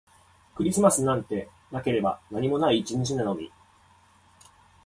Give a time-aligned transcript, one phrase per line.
[0.55, 3.51] クリスマスなんてなければ何にもない一日なのに